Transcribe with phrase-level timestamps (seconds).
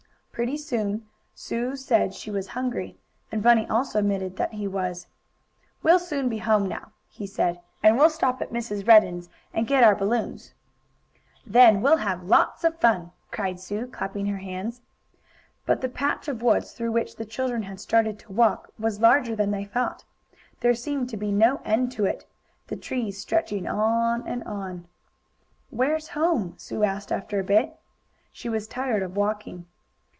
[0.33, 2.97] Pretty soon Sue said she was hungry,
[3.31, 5.05] and Bunny also admitted that he was.
[5.83, 7.59] "We'll coon be home now," he said.
[7.83, 8.87] "And we'll stop at Mrs.
[8.87, 10.55] Redden's, and get our balloons."
[11.45, 14.81] "Then we'll have lots of fun!" cried Sue, clapping her hands.
[15.67, 19.35] But the patch of woods through which the children had started to walk was larger
[19.35, 20.05] than they thought.
[20.61, 22.25] There seemed to be no end to it,
[22.65, 24.87] the trees stretching on and on.
[25.69, 27.77] "Where's home?" Sue asked, after a bit.
[28.31, 29.67] She was tired of walking.